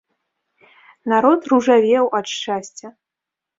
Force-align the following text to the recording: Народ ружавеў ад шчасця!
Народ 1.13 1.41
ружавеў 1.53 2.05
ад 2.23 2.35
шчасця! 2.35 2.87